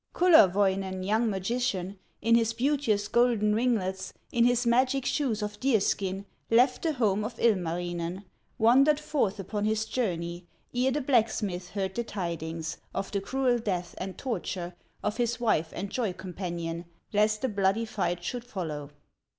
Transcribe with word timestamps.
Kullerwoinen, 0.15 1.03
young 1.05 1.29
magician, 1.29 1.99
In 2.23 2.33
his 2.33 2.53
beauteous, 2.53 3.07
golden 3.07 3.53
ringlets, 3.53 4.13
In 4.31 4.45
his 4.45 4.65
magic 4.65 5.05
shoes 5.05 5.43
of 5.43 5.59
deer 5.59 5.79
skin, 5.79 6.25
Left 6.49 6.81
the 6.81 6.93
home 6.93 7.23
of 7.23 7.39
Ilmarinen 7.39 8.23
Wandered 8.57 8.99
forth 8.99 9.39
upon 9.39 9.65
his 9.65 9.85
journey, 9.85 10.47
Ere 10.73 10.89
the 10.89 11.01
blacksmith 11.01 11.69
heard 11.69 11.93
the 11.93 12.03
tidings 12.03 12.77
Of 12.95 13.11
the 13.11 13.21
cruel 13.21 13.59
death 13.59 13.93
and 13.99 14.17
torture 14.17 14.73
Of 15.03 15.17
his 15.17 15.39
wife 15.39 15.71
and 15.71 15.91
joy 15.91 16.13
companion, 16.13 16.85
Lest 17.13 17.43
a 17.43 17.47
bloody 17.49 17.85
fight 17.85 18.23
should 18.23 18.43
follow. 18.43 18.89